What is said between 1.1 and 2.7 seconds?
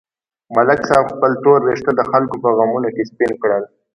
خپل تور وېښته د خلکو په